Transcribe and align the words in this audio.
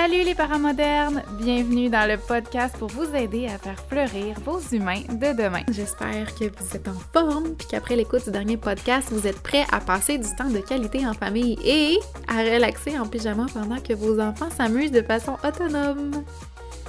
Salut 0.00 0.22
les 0.22 0.36
parents 0.36 0.60
modernes! 0.60 1.24
Bienvenue 1.40 1.88
dans 1.88 2.08
le 2.08 2.18
podcast 2.18 2.76
pour 2.78 2.86
vous 2.88 3.16
aider 3.16 3.48
à 3.48 3.58
faire 3.58 3.80
fleurir 3.88 4.38
vos 4.44 4.60
humains 4.70 5.02
de 5.08 5.36
demain. 5.36 5.62
J'espère 5.72 6.32
que 6.36 6.44
vous 6.44 6.76
êtes 6.76 6.86
en 6.86 6.94
forme 7.12 7.56
puis 7.56 7.66
qu'après 7.68 7.96
l'écoute 7.96 8.24
du 8.24 8.30
dernier 8.30 8.56
podcast, 8.56 9.08
vous 9.10 9.26
êtes 9.26 9.42
prêts 9.42 9.64
à 9.72 9.80
passer 9.80 10.16
du 10.16 10.28
temps 10.36 10.50
de 10.50 10.60
qualité 10.60 11.04
en 11.04 11.14
famille 11.14 11.58
et 11.64 11.98
à 12.28 12.44
relaxer 12.44 12.96
en 12.96 13.06
pyjama 13.06 13.46
pendant 13.52 13.80
que 13.80 13.92
vos 13.92 14.20
enfants 14.20 14.50
s'amusent 14.56 14.92
de 14.92 15.02
façon 15.02 15.36
autonome. 15.42 16.12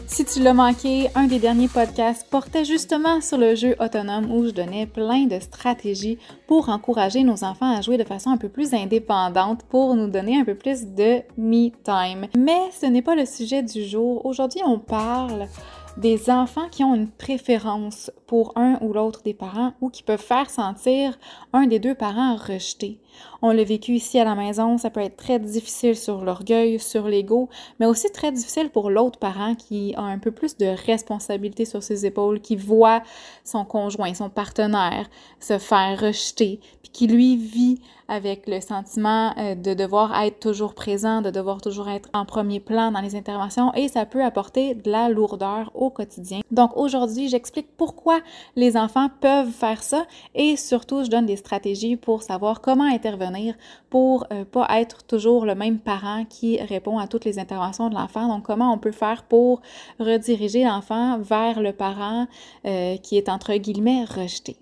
Si 0.10 0.26
tu 0.26 0.42
l'as 0.42 0.56
manqué, 0.56 1.08
un 1.14 1.28
des 1.28 1.38
derniers 1.38 1.68
podcasts 1.68 2.28
portait 2.30 2.66
justement 2.66 3.22
sur 3.22 3.38
le 3.38 3.54
jeu 3.54 3.76
autonome 3.80 4.30
où 4.32 4.44
je 4.44 4.50
donnais 4.50 4.88
plein 4.88 5.28
de 5.28 5.40
stratégies 5.40 6.18
pour 6.48 6.70
encourager 6.70 7.24
nos 7.24 7.44
enfants 7.44 7.78
à 7.78 7.82
jouer 7.82 7.98
de 7.98 8.04
façon 8.04 8.32
un 8.32 8.38
peu 8.38 8.50
plus 8.50 8.74
indépendante 8.74 9.64
pour 9.70 9.96
nous 9.96 10.08
donner 10.08 10.38
un 10.40 10.44
peu 10.44 10.56
plus 10.56 10.88
de 10.88 11.22
me 11.38 11.70
time. 11.84 12.28
Mais 12.36 12.60
ce 12.82 12.88
n'est 12.88 13.04
pas 13.04 13.16
le 13.16 13.26
sujet 13.26 13.62
du 13.62 13.86
jour. 13.86 14.26
Aujourd'hui, 14.26 14.62
on 14.66 14.80
parle 14.80 15.48
des 15.96 16.30
enfants 16.30 16.70
qui 16.70 16.84
ont 16.84 16.96
une 16.96 17.10
préférence 17.10 18.12
pour 18.26 18.54
un 18.56 18.78
ou 18.82 18.94
l'autre 18.94 19.22
des 19.24 19.34
parents 19.34 19.74
ou 19.80 19.90
qui 19.90 20.02
peuvent 20.02 20.20
faire 20.20 20.50
sentir 20.50 21.20
un 21.54 21.68
des 21.68 21.80
deux 21.80 21.96
parents 21.96 22.36
rejeté. 22.36 23.00
On 23.42 23.52
l'a 23.52 23.64
vécu 23.64 23.94
ici 23.94 24.20
à 24.20 24.24
la 24.24 24.36
maison, 24.36 24.78
ça 24.78 24.90
peut 24.90 25.00
être 25.00 25.18
très 25.18 25.40
difficile 25.40 25.96
sur 25.96 26.24
l'orgueil, 26.24 26.80
sur 26.80 27.08
l'ego, 27.08 27.50
mais 27.80 27.86
aussi 27.86 28.12
très 28.12 28.32
difficile 28.32 28.70
pour 28.70 28.90
l'autre 28.90 29.20
parent 29.20 29.56
qui 29.56 29.94
a 29.96 30.02
un 30.02 30.20
peu 30.20 30.32
plus 30.32 30.58
de 30.58 30.68
responsabilité 30.86 31.66
sur 31.66 31.84
ses 31.84 32.06
épaules, 32.06 32.42
qui 32.42 32.56
voit 32.56 33.02
son 33.44 33.66
conjoint, 33.66 34.14
son 34.14 34.30
partenaire 34.30 35.10
se 35.40 35.58
faire 35.58 36.00
rejeter, 36.00 36.60
puis 36.82 36.92
qui 36.92 37.08
lui 37.08 37.38
vit 37.38 37.80
avec 38.10 38.48
le 38.48 38.60
sentiment 38.60 39.34
euh, 39.38 39.56
de 39.56 39.74
devoir 39.74 40.20
être 40.22 40.40
toujours 40.40 40.74
présent, 40.74 41.22
de 41.22 41.30
devoir 41.30 41.62
toujours 41.62 41.88
être 41.88 42.10
en 42.14 42.26
premier 42.26 42.60
plan 42.60 42.92
dans 42.92 43.02
les 43.02 43.16
interventions 43.16 43.72
et 43.76 43.88
ça 43.88 44.06
peut 44.06 44.24
apporter 44.24 44.74
de 44.74 44.90
la 44.92 45.10
lourdeur 45.10 45.72
au 45.76 45.90
quotidien. 45.90 46.40
Donc 46.52 46.76
aujourd'hui, 46.76 47.30
j'explique 47.30 47.68
pourquoi 47.78 48.20
les 48.56 48.76
enfants 48.76 49.10
peuvent 49.22 49.52
faire 49.52 49.84
ça 49.84 50.06
et 50.34 50.58
surtout, 50.58 51.04
je 51.04 51.10
donne 51.10 51.28
des 51.28 51.38
stratégies 51.38 51.96
pour 51.96 52.24
savoir 52.24 52.62
comment 52.62 52.90
intervenir 53.00 53.56
pour 53.90 54.28
euh, 54.32 54.44
pas 54.44 54.68
être 54.80 55.06
toujours 55.06 55.46
le 55.46 55.56
même 55.56 55.80
parent 55.80 56.26
qui 56.26 56.62
répond 56.62 57.00
à 57.00 57.08
toutes 57.08 57.26
les 57.26 57.40
interventions 57.40 57.90
de 57.90 57.96
l'enfant. 57.96 58.28
Donc 58.28 58.44
comment 58.44 58.74
on 58.74 58.78
peut 58.78 58.92
faire 58.92 59.24
pour 59.24 59.62
rediriger 60.00 60.64
l'enfant 60.66 61.18
vers 61.20 61.62
le 61.62 61.72
parent 61.74 62.28
euh, 62.66 62.98
qui 62.98 63.18
est 63.18 63.30
entre 63.30 63.56
guillemets 63.56 64.04
rejeté? 64.04 64.58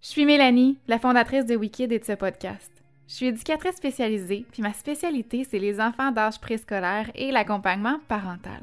Je 0.00 0.08
suis 0.08 0.24
Mélanie, 0.24 0.76
la 0.86 0.98
fondatrice 0.98 1.46
de 1.46 1.56
Wikid 1.56 1.90
et 1.90 1.98
de 1.98 2.04
ce 2.04 2.12
podcast. 2.12 2.70
Je 3.08 3.14
suis 3.14 3.26
éducatrice 3.26 3.76
spécialisée, 3.76 4.46
puis 4.52 4.62
ma 4.62 4.72
spécialité, 4.72 5.46
c'est 5.50 5.58
les 5.58 5.80
enfants 5.80 6.10
d'âge 6.10 6.40
préscolaire 6.40 7.10
et 7.14 7.32
l'accompagnement 7.32 7.98
parental. 8.08 8.62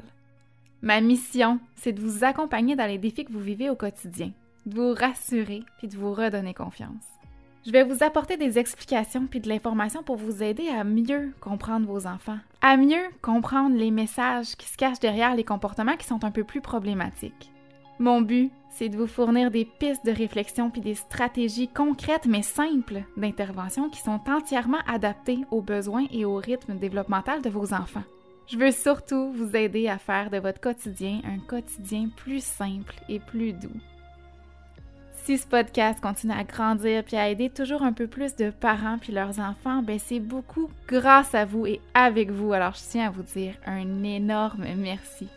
Ma 0.82 1.00
mission, 1.00 1.60
c'est 1.76 1.92
de 1.92 2.00
vous 2.00 2.24
accompagner 2.24 2.74
dans 2.74 2.86
les 2.86 2.98
défis 2.98 3.24
que 3.24 3.32
vous 3.32 3.40
vivez 3.40 3.70
au 3.70 3.76
quotidien, 3.76 4.32
de 4.66 4.74
vous 4.74 4.94
rassurer, 4.94 5.62
puis 5.78 5.86
de 5.86 5.96
vous 5.96 6.12
redonner 6.12 6.54
confiance. 6.54 7.11
Je 7.64 7.70
vais 7.70 7.84
vous 7.84 8.02
apporter 8.02 8.36
des 8.36 8.58
explications 8.58 9.26
puis 9.26 9.38
de 9.38 9.48
l'information 9.48 10.02
pour 10.02 10.16
vous 10.16 10.42
aider 10.42 10.66
à 10.66 10.82
mieux 10.82 11.32
comprendre 11.40 11.86
vos 11.86 12.08
enfants, 12.08 12.38
à 12.60 12.76
mieux 12.76 13.04
comprendre 13.20 13.76
les 13.76 13.92
messages 13.92 14.56
qui 14.56 14.68
se 14.68 14.76
cachent 14.76 14.98
derrière 14.98 15.36
les 15.36 15.44
comportements 15.44 15.96
qui 15.96 16.06
sont 16.06 16.24
un 16.24 16.32
peu 16.32 16.42
plus 16.42 16.60
problématiques. 16.60 17.52
Mon 18.00 18.20
but, 18.20 18.50
c'est 18.70 18.88
de 18.88 18.96
vous 18.96 19.06
fournir 19.06 19.52
des 19.52 19.64
pistes 19.64 20.04
de 20.04 20.10
réflexion 20.10 20.70
puis 20.70 20.80
des 20.80 20.96
stratégies 20.96 21.68
concrètes 21.68 22.26
mais 22.26 22.42
simples 22.42 23.04
d'intervention 23.16 23.90
qui 23.90 24.00
sont 24.00 24.20
entièrement 24.28 24.80
adaptées 24.88 25.38
aux 25.52 25.62
besoins 25.62 26.06
et 26.10 26.24
au 26.24 26.36
rythme 26.36 26.74
développemental 26.74 27.42
de 27.42 27.50
vos 27.50 27.72
enfants. 27.72 28.02
Je 28.48 28.58
veux 28.58 28.72
surtout 28.72 29.30
vous 29.30 29.54
aider 29.54 29.86
à 29.88 29.98
faire 29.98 30.30
de 30.30 30.38
votre 30.38 30.60
quotidien 30.60 31.20
un 31.24 31.38
quotidien 31.38 32.08
plus 32.16 32.42
simple 32.42 32.96
et 33.08 33.20
plus 33.20 33.52
doux. 33.52 33.70
Si 35.24 35.38
ce 35.38 35.46
podcast 35.46 36.00
continue 36.00 36.32
à 36.32 36.42
grandir 36.42 37.04
puis 37.04 37.16
à 37.16 37.28
aider 37.28 37.48
toujours 37.48 37.82
un 37.82 37.92
peu 37.92 38.08
plus 38.08 38.34
de 38.34 38.50
parents 38.50 38.98
puis 38.98 39.12
leurs 39.12 39.38
enfants, 39.38 39.80
ben 39.80 39.96
c'est 40.00 40.18
beaucoup 40.18 40.68
grâce 40.88 41.32
à 41.36 41.44
vous 41.44 41.64
et 41.64 41.80
avec 41.94 42.32
vous. 42.32 42.52
Alors 42.52 42.74
je 42.74 42.80
tiens 42.90 43.06
à 43.06 43.10
vous 43.10 43.22
dire 43.22 43.54
un 43.64 44.02
énorme 44.02 44.64
merci. 44.76 45.28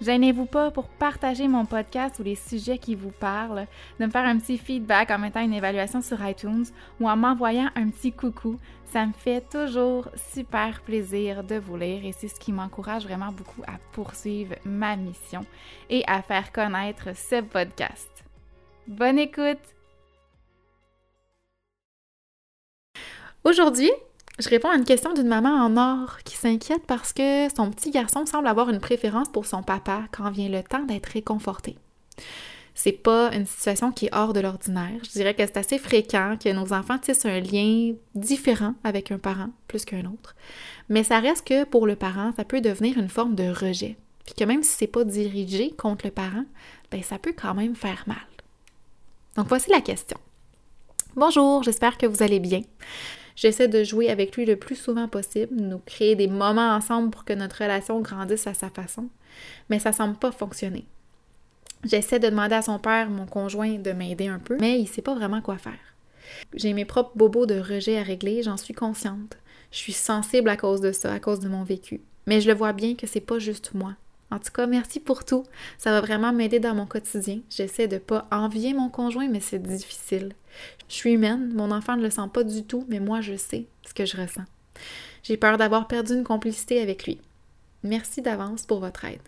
Gênez-vous 0.00 0.46
pas 0.46 0.72
pour 0.72 0.88
partager 0.88 1.46
mon 1.46 1.64
podcast 1.64 2.18
ou 2.18 2.24
les 2.24 2.34
sujets 2.34 2.78
qui 2.78 2.96
vous 2.96 3.12
parlent, 3.12 3.66
de 4.00 4.06
me 4.06 4.10
faire 4.10 4.24
un 4.24 4.36
petit 4.36 4.58
feedback 4.58 5.12
en 5.12 5.18
mettant 5.18 5.42
une 5.42 5.54
évaluation 5.54 6.02
sur 6.02 6.26
iTunes 6.26 6.66
ou 6.98 7.08
en 7.08 7.16
m'envoyant 7.16 7.70
un 7.76 7.88
petit 7.90 8.10
coucou. 8.10 8.56
Ça 8.86 9.06
me 9.06 9.12
fait 9.12 9.48
toujours 9.48 10.08
super 10.32 10.80
plaisir 10.80 11.44
de 11.44 11.54
vous 11.54 11.76
lire 11.76 12.04
et 12.04 12.12
c'est 12.12 12.26
ce 12.26 12.40
qui 12.40 12.50
m'encourage 12.50 13.04
vraiment 13.04 13.30
beaucoup 13.30 13.62
à 13.68 13.78
poursuivre 13.92 14.56
ma 14.64 14.96
mission 14.96 15.42
et 15.88 16.02
à 16.08 16.20
faire 16.20 16.50
connaître 16.50 17.14
ce 17.14 17.42
podcast. 17.42 18.29
Bonne 18.90 19.20
écoute! 19.20 19.60
Aujourd'hui, 23.44 23.92
je 24.40 24.48
réponds 24.48 24.68
à 24.68 24.74
une 24.74 24.84
question 24.84 25.12
d'une 25.12 25.28
maman 25.28 25.50
en 25.50 25.76
or 25.76 26.18
qui 26.24 26.34
s'inquiète 26.34 26.84
parce 26.88 27.12
que 27.12 27.46
son 27.56 27.70
petit 27.70 27.92
garçon 27.92 28.26
semble 28.26 28.48
avoir 28.48 28.68
une 28.68 28.80
préférence 28.80 29.28
pour 29.28 29.46
son 29.46 29.62
papa 29.62 30.08
quand 30.10 30.28
vient 30.32 30.48
le 30.48 30.64
temps 30.64 30.82
d'être 30.82 31.06
réconforté. 31.06 31.76
C'est 32.74 32.90
pas 32.90 33.32
une 33.32 33.46
situation 33.46 33.92
qui 33.92 34.06
est 34.06 34.14
hors 34.14 34.32
de 34.32 34.40
l'ordinaire. 34.40 34.98
Je 35.04 35.10
dirais 35.10 35.34
que 35.34 35.46
c'est 35.46 35.58
assez 35.58 35.78
fréquent 35.78 36.36
que 36.42 36.52
nos 36.52 36.72
enfants 36.72 36.98
tissent 36.98 37.26
un 37.26 37.38
lien 37.38 37.92
différent 38.16 38.74
avec 38.82 39.12
un 39.12 39.18
parent 39.18 39.50
plus 39.68 39.84
qu'un 39.84 40.04
autre. 40.06 40.34
Mais 40.88 41.04
ça 41.04 41.20
reste 41.20 41.46
que 41.46 41.62
pour 41.62 41.86
le 41.86 41.94
parent, 41.94 42.32
ça 42.36 42.44
peut 42.44 42.60
devenir 42.60 42.98
une 42.98 43.08
forme 43.08 43.36
de 43.36 43.50
rejet. 43.50 43.96
Puis 44.24 44.34
que 44.34 44.44
même 44.44 44.64
si 44.64 44.72
c'est 44.72 44.88
pas 44.88 45.04
dirigé 45.04 45.70
contre 45.70 46.06
le 46.06 46.10
parent, 46.10 46.44
ben 46.90 47.04
ça 47.04 47.20
peut 47.20 47.34
quand 47.40 47.54
même 47.54 47.76
faire 47.76 48.02
mal. 48.08 48.16
Donc 49.36 49.48
voici 49.48 49.70
la 49.70 49.80
question. 49.80 50.18
Bonjour, 51.16 51.62
j'espère 51.62 51.98
que 51.98 52.06
vous 52.06 52.22
allez 52.22 52.40
bien. 52.40 52.62
J'essaie 53.36 53.68
de 53.68 53.84
jouer 53.84 54.10
avec 54.10 54.36
lui 54.36 54.44
le 54.44 54.56
plus 54.56 54.76
souvent 54.76 55.08
possible, 55.08 55.54
nous 55.54 55.78
créer 55.78 56.14
des 56.14 56.28
moments 56.28 56.74
ensemble 56.74 57.10
pour 57.10 57.24
que 57.24 57.32
notre 57.32 57.62
relation 57.62 58.00
grandisse 58.00 58.46
à 58.46 58.54
sa 58.54 58.70
façon, 58.70 59.08
mais 59.70 59.78
ça 59.78 59.92
semble 59.92 60.16
pas 60.16 60.32
fonctionner. 60.32 60.84
J'essaie 61.84 62.18
de 62.18 62.28
demander 62.28 62.56
à 62.56 62.62
son 62.62 62.78
père, 62.78 63.08
mon 63.08 63.26
conjoint, 63.26 63.78
de 63.78 63.92
m'aider 63.92 64.28
un 64.28 64.38
peu, 64.38 64.58
mais 64.60 64.78
il 64.78 64.86
sait 64.86 65.00
pas 65.00 65.14
vraiment 65.14 65.40
quoi 65.40 65.56
faire. 65.56 65.78
J'ai 66.54 66.74
mes 66.74 66.84
propres 66.84 67.16
bobos 67.16 67.46
de 67.46 67.58
rejet 67.58 67.98
à 67.98 68.02
régler, 68.02 68.42
j'en 68.42 68.56
suis 68.56 68.74
consciente. 68.74 69.38
Je 69.72 69.78
suis 69.78 69.92
sensible 69.92 70.48
à 70.48 70.56
cause 70.56 70.80
de 70.80 70.92
ça, 70.92 71.12
à 71.12 71.20
cause 71.20 71.40
de 71.40 71.48
mon 71.48 71.64
vécu. 71.64 72.02
Mais 72.26 72.40
je 72.40 72.48
le 72.48 72.54
vois 72.54 72.72
bien 72.72 72.94
que 72.94 73.06
c'est 73.06 73.20
pas 73.20 73.38
juste 73.38 73.72
moi. 73.72 73.94
En 74.30 74.38
tout 74.38 74.52
cas, 74.52 74.66
merci 74.66 75.00
pour 75.00 75.24
tout. 75.24 75.44
Ça 75.78 75.90
va 75.90 76.00
vraiment 76.00 76.32
m'aider 76.32 76.60
dans 76.60 76.74
mon 76.74 76.86
quotidien. 76.86 77.40
J'essaie 77.50 77.88
de 77.88 77.98
pas 77.98 78.28
envier 78.30 78.74
mon 78.74 78.88
conjoint, 78.88 79.28
mais 79.28 79.40
c'est 79.40 79.62
difficile. 79.62 80.34
Je 80.88 80.94
suis 80.94 81.12
humaine, 81.12 81.52
mon 81.54 81.70
enfant 81.70 81.96
ne 81.96 82.02
le 82.02 82.10
sent 82.10 82.28
pas 82.32 82.44
du 82.44 82.64
tout, 82.64 82.84
mais 82.88 83.00
moi 83.00 83.20
je 83.20 83.36
sais 83.36 83.66
ce 83.86 83.94
que 83.94 84.04
je 84.04 84.16
ressens. 84.16 84.44
J'ai 85.22 85.36
peur 85.36 85.58
d'avoir 85.58 85.86
perdu 85.86 86.14
une 86.14 86.24
complicité 86.24 86.80
avec 86.80 87.04
lui. 87.06 87.20
Merci 87.82 88.22
d'avance 88.22 88.66
pour 88.66 88.80
votre 88.80 89.04
aide. 89.04 89.20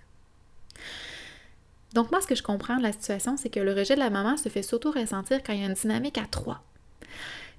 Donc 1.94 2.10
moi, 2.10 2.20
ce 2.20 2.26
que 2.26 2.34
je 2.34 2.42
comprends 2.42 2.78
de 2.78 2.82
la 2.82 2.92
situation, 2.92 3.36
c'est 3.36 3.50
que 3.50 3.60
le 3.60 3.72
rejet 3.74 3.94
de 3.94 4.00
la 4.00 4.10
maman 4.10 4.36
se 4.36 4.48
fait 4.48 4.62
surtout 4.62 4.90
ressentir 4.90 5.42
quand 5.42 5.52
il 5.52 5.60
y 5.60 5.64
a 5.64 5.68
une 5.68 5.74
dynamique 5.74 6.18
à 6.18 6.26
trois. 6.30 6.62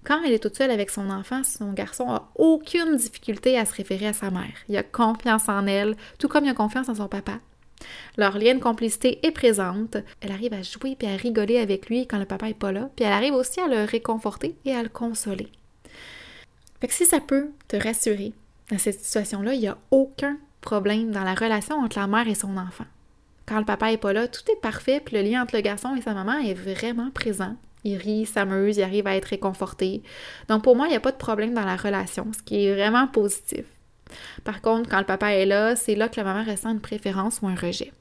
Quand 0.04 0.22
elle 0.24 0.34
est 0.34 0.40
toute 0.40 0.58
seule 0.58 0.72
avec 0.72 0.90
son 0.90 1.10
enfant, 1.10 1.44
son 1.44 1.72
garçon 1.72 2.10
a 2.10 2.30
aucune 2.36 2.98
difficulté 2.98 3.58
à 3.58 3.66
se 3.66 3.74
référer 3.74 4.08
à 4.08 4.14
sa 4.14 4.32
mère. 4.32 4.54
Il 4.68 4.76
a 4.76 4.84
confiance 4.84 5.48
en 5.48 5.66
elle, 5.66 5.96
tout 6.20 6.28
comme 6.28 6.44
il 6.46 6.50
a 6.50 6.54
confiance 6.54 6.90
en 6.90 6.96
son 6.96 7.08
papa. 7.08 7.40
Leur 8.18 8.38
lien 8.38 8.56
de 8.56 8.60
complicité 8.60 9.26
est 9.26 9.32
présente. 9.32 9.98
Elle 10.22 10.32
arrive 10.32 10.54
à 10.54 10.62
jouer 10.62 10.96
puis 10.98 11.08
à 11.08 11.16
rigoler 11.16 11.58
avec 11.58 11.88
lui 11.88 12.08
quand 12.08 12.20
le 12.20 12.26
papa 12.26 12.50
est 12.50 12.54
pas 12.54 12.72
là, 12.72 12.90
puis 12.96 13.06
elle 13.06 13.14
arrive 13.14 13.34
aussi 13.34 13.60
à 13.60 13.68
le 13.68 13.86
réconforter 13.86 14.56
et 14.66 14.74
à 14.74 14.84
le 14.84 14.90
consoler. 14.90 15.48
Fait 16.82 16.92
si 16.92 17.06
ça 17.06 17.22
peut 17.22 17.50
te 17.68 17.78
rassurer 17.78 18.34
dans 18.70 18.78
cette 18.78 19.00
situation-là, 19.00 19.54
il 19.54 19.62
n'y 19.62 19.68
a 19.68 19.78
aucun 19.92 20.38
problème 20.62 21.12
dans 21.12 21.24
la 21.24 21.34
relation 21.34 21.78
entre 21.78 22.00
la 22.00 22.08
mère 22.08 22.28
et 22.28 22.36
son 22.36 22.58
enfant. 22.58 22.86
Quand 23.46 23.60
le 23.60 23.66
papa 23.66 23.92
est 23.92 23.98
pas 23.98 24.14
là, 24.14 24.28
tout 24.28 24.50
est 24.52 24.62
parfait, 24.62 25.02
puis 25.04 25.16
le 25.18 25.22
lien 25.22 25.44
entre 25.44 25.56
le 25.56 25.62
garçon 25.62 25.96
et 25.96 26.02
sa 26.02 26.14
maman 26.14 26.38
est 26.40 26.54
vraiment 26.54 27.12
présent. 27.12 27.56
Il 27.84 27.98
rit, 27.98 28.26
s'amuse, 28.26 28.78
il 28.78 28.84
arrive 28.84 29.08
à 29.08 29.16
être 29.16 29.26
réconforté. 29.26 30.02
Donc 30.50 30.64
pour 30.64 30.76
moi, 30.76 30.88
il 30.88 30.92
n'y 30.92 30.96
a 30.96 31.02
pas 31.02 31.12
de 31.12 31.18
problème 31.18 31.54
dans 31.54 31.66
la 31.66 31.76
relation, 31.76 32.28
ce 32.38 32.44
qui 32.44 32.66
est 32.66 32.74
vraiment 32.74 33.08
positif. 33.08 33.66
Par 34.44 34.62
contre, 34.62 34.90
quand 34.90 35.00
le 35.00 35.06
papa 35.06 35.34
est 35.34 35.46
là, 35.46 35.76
c'est 35.76 35.96
là 35.96 36.08
que 36.10 36.18
la 36.18 36.24
maman 36.24 36.50
ressent 36.50 36.72
une 36.72 36.82
préférence 36.82 37.40
ou 37.42 37.48
un 37.48 37.56
rejet. 37.56 37.92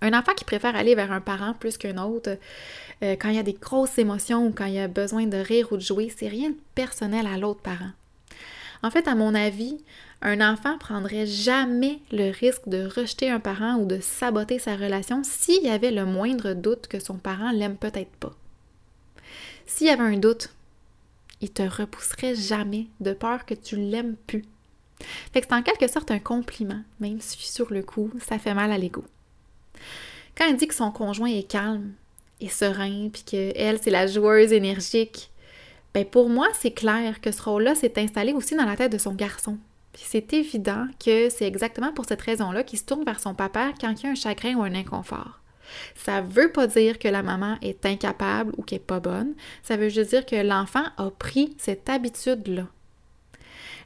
Un 0.00 0.16
enfant 0.16 0.34
qui 0.34 0.44
préfère 0.44 0.76
aller 0.76 0.94
vers 0.94 1.10
un 1.10 1.20
parent 1.20 1.54
plus 1.54 1.76
qu'un 1.76 1.98
autre, 1.98 2.36
euh, 3.02 3.16
quand 3.18 3.30
il 3.30 3.36
y 3.36 3.40
a 3.40 3.44
des 3.44 3.54
grosses 3.60 3.98
émotions 3.98 4.46
ou 4.46 4.52
quand 4.52 4.66
il 4.66 4.74
y 4.74 4.80
a 4.80 4.88
besoin 4.88 5.26
de 5.26 5.38
rire 5.38 5.68
ou 5.72 5.76
de 5.76 5.82
jouer, 5.82 6.12
c'est 6.16 6.28
rien 6.28 6.50
de 6.50 6.56
personnel 6.74 7.26
à 7.26 7.36
l'autre 7.36 7.60
parent. 7.60 7.90
En 8.84 8.90
fait, 8.92 9.08
à 9.08 9.16
mon 9.16 9.34
avis, 9.34 9.78
un 10.22 10.40
enfant 10.40 10.78
prendrait 10.78 11.26
jamais 11.26 11.98
le 12.12 12.30
risque 12.30 12.68
de 12.68 12.86
rejeter 12.86 13.28
un 13.28 13.40
parent 13.40 13.74
ou 13.74 13.86
de 13.86 13.98
saboter 14.00 14.60
sa 14.60 14.76
relation 14.76 15.22
s'il 15.24 15.64
y 15.64 15.68
avait 15.68 15.90
le 15.90 16.04
moindre 16.04 16.52
doute 16.52 16.86
que 16.86 17.00
son 17.00 17.14
parent 17.14 17.50
l'aime 17.50 17.76
peut-être 17.76 18.14
pas. 18.20 18.34
S'il 19.68 19.86
y 19.86 19.90
avait 19.90 20.02
un 20.02 20.16
doute, 20.16 20.50
il 21.40 21.50
te 21.50 21.62
repousserait 21.62 22.34
jamais 22.34 22.86
de 23.00 23.12
peur 23.12 23.44
que 23.44 23.54
tu 23.54 23.76
l'aimes 23.76 24.16
plus. 24.26 24.44
Fait 25.32 25.42
c'est 25.42 25.52
en 25.52 25.62
quelque 25.62 25.88
sorte 25.88 26.10
un 26.10 26.18
compliment, 26.18 26.82
même 26.98 27.20
si 27.20 27.46
sur 27.46 27.72
le 27.72 27.82
coup, 27.82 28.10
ça 28.26 28.38
fait 28.38 28.54
mal 28.54 28.72
à 28.72 28.78
l'ego. 28.78 29.04
Quand 30.36 30.46
elle 30.48 30.56
dit 30.56 30.66
que 30.66 30.74
son 30.74 30.90
conjoint 30.90 31.28
est 31.28 31.48
calme 31.48 31.92
et 32.40 32.48
serein, 32.48 33.10
puis 33.12 33.22
qu'elle, 33.24 33.78
c'est 33.80 33.90
la 33.90 34.06
joueuse 34.06 34.52
énergique, 34.52 35.30
ben 35.92 36.04
pour 36.04 36.30
moi, 36.30 36.48
c'est 36.58 36.72
clair 36.72 37.20
que 37.20 37.30
ce 37.30 37.42
rôle-là 37.42 37.74
s'est 37.74 38.00
installé 38.00 38.32
aussi 38.32 38.56
dans 38.56 38.64
la 38.64 38.74
tête 38.74 38.90
de 38.90 38.98
son 38.98 39.14
garçon. 39.14 39.58
Puis 39.92 40.02
c'est 40.06 40.32
évident 40.32 40.86
que 40.98 41.28
c'est 41.28 41.46
exactement 41.46 41.92
pour 41.92 42.06
cette 42.06 42.22
raison-là 42.22 42.64
qu'il 42.64 42.78
se 42.78 42.84
tourne 42.84 43.04
vers 43.04 43.20
son 43.20 43.34
papa 43.34 43.72
quand 43.78 43.92
il 43.92 44.04
y 44.04 44.06
a 44.06 44.12
un 44.12 44.14
chagrin 44.14 44.54
ou 44.54 44.62
un 44.62 44.74
inconfort. 44.74 45.40
Ça 45.94 46.20
veut 46.20 46.52
pas 46.52 46.66
dire 46.66 46.98
que 46.98 47.08
la 47.08 47.22
maman 47.22 47.56
est 47.62 47.84
incapable 47.86 48.52
ou 48.56 48.62
qu'elle 48.62 48.76
est 48.76 48.84
pas 48.84 49.00
bonne. 49.00 49.34
Ça 49.62 49.76
veut 49.76 49.88
juste 49.88 50.10
dire 50.10 50.26
que 50.26 50.36
l'enfant 50.36 50.84
a 50.96 51.10
pris 51.10 51.54
cette 51.58 51.88
habitude-là. 51.88 52.66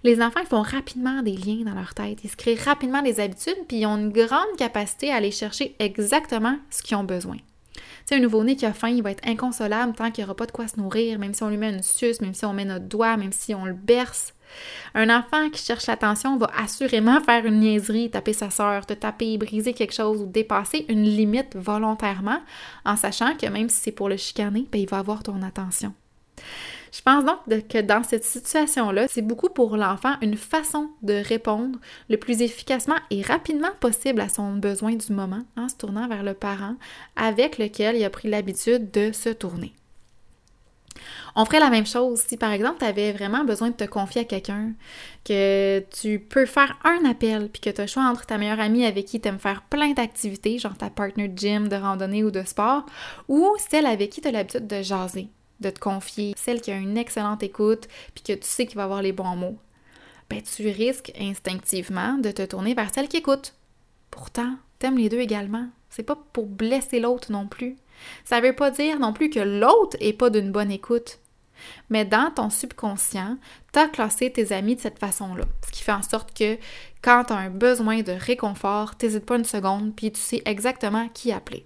Les 0.05 0.21
enfants 0.21 0.41
ils 0.41 0.49
font 0.49 0.63
rapidement 0.63 1.23
des 1.23 1.37
liens 1.37 1.65
dans 1.65 1.75
leur 1.75 1.95
tête. 1.95 2.25
Ils 2.25 2.31
se 2.31 2.37
créent 2.37 2.57
rapidement 2.57 3.03
des 3.03 3.21
habitudes, 3.21 3.67
puis 3.69 3.79
ils 3.79 3.87
ont 3.87 3.97
une 3.97 4.11
grande 4.11 4.57
capacité 4.59 5.13
à 5.13 5.17
aller 5.17 5.31
chercher 5.31 5.77
exactement 5.79 6.57
ce 6.71 6.83
qu'ils 6.83 6.97
ont 6.97 7.05
besoin. 7.05 7.37
Tu 8.07 8.15
un 8.15 8.19
nouveau-né 8.21 8.57
qui 8.57 8.67
a 8.67 8.73
faim, 8.73 8.89
il 8.89 9.03
va 9.03 9.13
être 9.13 9.27
inconsolable 9.27 9.95
tant 9.95 10.11
qu'il 10.11 10.25
n'y 10.25 10.27
aura 10.27 10.37
pas 10.37 10.47
de 10.47 10.53
quoi 10.53 10.67
se 10.67 10.79
nourrir, 10.79 11.19
même 11.19 11.35
si 11.35 11.43
on 11.45 11.49
lui 11.49 11.57
met 11.57 11.71
une 11.71 11.83
suce, 11.83 12.21
même 12.21 12.35
si 12.35 12.45
on 12.45 12.53
met 12.53 12.65
notre 12.65 12.87
doigt, 12.87 13.17
même 13.17 13.33
si 13.33 13.55
on 13.55 13.65
le 13.65 13.75
berce. 13.75 14.35
Un 14.95 15.11
enfant 15.11 15.51
qui 15.51 15.63
cherche 15.63 15.87
l'attention 15.87 16.37
va 16.37 16.51
assurément 16.57 17.21
faire 17.21 17.47
une 17.47 17.61
niaiserie, 17.61 18.11
taper 18.11 18.33
sa 18.33 18.51
sœur, 18.51 18.87
te 18.87 18.93
taper, 18.93 19.39
briser 19.39 19.73
quelque 19.73 19.95
chose 19.95 20.23
ou 20.23 20.27
dépasser 20.27 20.85
une 20.89 21.05
limite 21.05 21.57
volontairement, 21.57 22.41
en 22.85 22.97
sachant 22.97 23.37
que 23.37 23.47
même 23.47 23.69
si 23.69 23.81
c'est 23.81 23.93
pour 23.93 24.09
le 24.09 24.17
chicaner, 24.17 24.67
ben, 24.71 24.81
il 24.81 24.89
va 24.89 24.99
avoir 24.99 25.23
ton 25.23 25.43
attention. 25.43 25.95
Je 26.93 27.01
pense 27.01 27.25
donc 27.25 27.69
que 27.69 27.81
dans 27.81 28.03
cette 28.03 28.25
situation-là, 28.25 29.09
c'est 29.09 29.23
beaucoup 29.23 29.49
pour 29.49 29.79
l'enfant 29.79 30.15
une 30.21 30.37
façon 30.37 30.91
de 31.03 31.15
répondre 31.15 31.79
le 32.11 32.19
plus 32.19 32.43
efficacement 32.43 32.97
et 33.11 33.23
rapidement 33.23 33.71
possible 33.81 34.21
à 34.21 34.29
son 34.29 34.53
besoin 34.57 34.95
du 34.95 35.13
moment 35.13 35.43
en 35.57 35.71
se 35.71 35.77
tournant 35.77 36.07
vers 36.07 36.23
le 36.23 36.35
parent 36.35 36.77
avec 37.17 37.57
lequel 37.57 37.97
il 37.97 38.05
a 38.05 38.11
pris 38.11 38.29
l'habitude 38.29 38.91
de 38.91 39.11
se 39.13 39.31
tourner. 39.31 39.73
On 41.37 41.45
ferait 41.45 41.61
la 41.61 41.71
même 41.71 41.87
chose 41.87 42.21
si, 42.27 42.37
par 42.37 42.53
exemple, 42.53 42.79
tu 42.81 42.85
avais 42.85 43.13
vraiment 43.13 43.45
besoin 43.45 43.71
de 43.71 43.75
te 43.75 43.85
confier 43.85 44.23
à 44.23 44.25
quelqu'un, 44.25 44.73
que 45.25 45.85
tu 46.01 46.19
peux 46.19 46.47
faire 46.47 46.79
un 46.85 47.05
appel, 47.09 47.49
puis 47.49 47.61
que 47.61 47.71
tu 47.71 47.81
as 47.81 47.87
choix 47.87 48.05
entre 48.05 48.27
ta 48.27 48.39
meilleure 48.39 48.61
amie 48.61 48.85
avec 48.85 49.07
qui 49.07 49.21
tu 49.21 49.29
aimes 49.29 49.39
faire 49.39 49.63
plein 49.63 49.93
d'activités, 49.93 50.59
genre 50.59 50.77
ta 50.77 50.91
partner 50.91 51.29
de 51.29 51.39
gym, 51.39 51.69
de 51.69 51.77
randonnée 51.77 52.25
ou 52.25 52.31
de 52.31 52.43
sport, 52.43 52.87
ou 53.29 53.55
celle 53.71 53.87
avec 53.87 54.11
qui 54.11 54.21
tu 54.21 54.29
as 54.29 54.33
l'habitude 54.33 54.67
de 54.67 54.83
jaser 54.83 55.29
de 55.63 55.71
te 55.71 55.81
confier, 55.81 56.35
celle 56.37 56.61
qui 56.61 56.71
a 56.71 56.77
une 56.77 56.99
excellente 56.99 57.43
écoute, 57.43 57.89
puis 58.15 58.23
que 58.23 58.33
tu 58.33 58.47
sais 58.47 58.67
qu'il 58.67 58.77
va 58.77 58.85
avoir 58.85 59.01
les 59.01 59.13
bons 59.13 59.37
mots, 59.37 59.57
ben 60.29 60.43
tu 60.43 60.69
risques 60.69 61.13
instinctivement 61.19 62.19
de 62.19 62.31
te 62.31 62.43
tourner 62.45 62.75
vers 62.75 62.93
celle 62.93 63.09
qui 63.09 63.19
écoute. 63.19 63.55
Pourtant, 64.11 64.57
t'aimes 64.79 64.99
les 64.99 65.09
deux 65.09 65.21
également. 65.21 65.69
C'est 65.89 66.03
pas 66.03 66.19
pour 66.33 66.47
blesser 66.47 67.01
l'autre 67.01 67.33
non 67.33 67.47
plus. 67.47 67.77
Ça 68.25 68.41
veut 68.41 68.55
pas 68.55 68.71
dire 68.71 68.99
non 68.99 69.13
plus 69.13 69.31
que 69.31 69.41
l'autre 69.41 69.97
est 70.01 70.13
pas 70.13 70.31
d'une 70.31 70.53
bonne 70.53 70.71
écoute. 70.71 71.19
Mais 71.91 72.05
dans 72.05 72.31
ton 72.31 72.51
subconscient, 72.51 73.37
tu 73.73 73.79
as 73.79 73.89
classé 73.89 74.31
tes 74.31 74.53
amis 74.53 74.77
de 74.77 74.81
cette 74.81 74.99
façon-là. 74.99 75.45
Ce 75.67 75.73
qui 75.73 75.83
fait 75.83 75.93
en 75.93 76.03
sorte 76.03 76.37
que 76.37 76.59
quand 77.03 77.25
tu 77.25 77.33
as 77.33 77.37
un 77.37 77.51
besoin 77.51 78.03
de 78.03 78.13
réconfort, 78.13 78.97
t'hésites 78.97 79.27
pas 79.27 79.37
une 79.37 79.45
seconde, 79.45 79.95
puis 79.95 80.11
tu 80.11 80.21
sais 80.21 80.43
exactement 80.45 81.09
qui 81.09 81.33
appeler. 81.33 81.65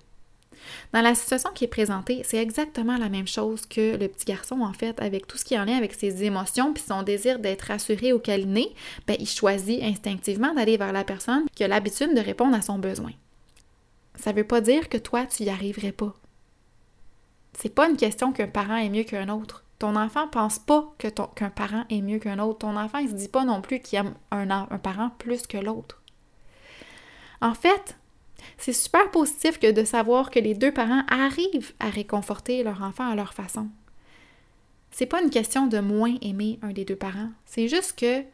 Dans 0.93 1.01
la 1.01 1.15
situation 1.15 1.51
qui 1.55 1.65
est 1.65 1.69
présentée, 1.69 2.23
c'est 2.25 2.39
exactement 2.39 2.97
la 2.97 3.09
même 3.09 3.29
chose 3.29 3.67
que 3.67 3.97
le 3.97 4.09
petit 4.09 4.25
garçon, 4.25 4.63
en 4.63 4.73
fait, 4.73 5.01
avec 5.01 5.27
tout 5.27 5.39
ce 5.39 5.45
qui 5.45 5.55
est 5.55 5.59
en 5.59 5.65
lien 5.65 5.77
avec 5.77 5.95
ses 5.95 6.25
émotions 6.25 6.73
puis 6.73 6.83
son 6.87 7.03
désir 7.03 7.39
d'être 7.39 7.63
rassuré 7.63 8.13
ou 8.13 8.19
câliné, 8.19 8.75
ben, 9.07 9.17
il 9.19 9.29
choisit 9.29 9.83
instinctivement 9.83 10.55
d'aller 10.55 10.77
vers 10.77 10.93
la 10.93 11.05
personne 11.05 11.45
qui 11.55 11.65
a 11.65 11.69
l'habitude 11.69 12.15
de 12.15 12.21
répondre 12.21 12.57
à 12.57 12.63
son 12.63 12.79
besoin. 12.79 13.13
Ça 14.17 14.33
ne 14.33 14.39
veut 14.39 14.47
pas 14.47 14.61
dire 14.61 14.89
que 14.89 14.99
toi, 14.99 15.27
tu 15.27 15.45
y 15.45 15.51
arriverais 15.51 15.93
pas. 15.93 16.15
C'est 17.59 17.75
pas 17.75 17.89
une 17.89 17.97
question 17.97 18.33
qu'un 18.33 18.49
parent 18.49 18.77
est 18.77 18.89
mieux 18.89 19.05
qu'un 19.05 19.29
autre. 19.29 19.65
Ton 19.79 19.95
enfant 19.97 20.29
pense 20.29 20.59
pas 20.59 20.95
qu'un 20.99 21.51
parent 21.51 21.85
est 21.91 22.01
mieux 22.01 22.19
qu'un 22.19 22.39
autre. 22.39 22.61
Ton 22.61 22.77
enfant, 22.77 22.99
il 22.99 23.11
se 23.11 23.15
dit 23.15 23.29
pas 23.29 23.45
non 23.45 23.61
plus 23.61 23.81
qu'il 23.81 23.99
aime 23.99 24.15
un, 24.31 24.51
un 24.51 24.79
parent 24.79 25.11
plus 25.19 25.47
que 25.47 25.59
l'autre. 25.59 26.03
En 27.41 27.55
fait, 27.55 27.97
c'est 28.59 28.73
super 28.73 29.11
positif 29.11 29.59
que 29.59 29.71
de 29.71 29.85
savoir 29.85 30.31
que 30.31 30.39
les 30.39 30.55
deux 30.55 30.73
parents 30.73 31.05
arrivent 31.09 31.75
à 31.79 31.91
réconforter 31.91 32.63
leur 32.63 32.83
enfant 32.83 33.11
à 33.11 33.15
leur 33.15 33.35
façon. 33.35 33.69
C'est 34.91 35.07
pas 35.07 35.23
une 35.23 35.31
question 35.31 35.67
de 35.67 35.79
moins 35.79 36.15
aimer 36.23 36.59
un 36.63 36.73
des 36.73 36.85
deux 36.85 36.97
parents. 36.97 37.31
C'est 37.45 37.69
juste 37.69 37.99
que 37.99 38.25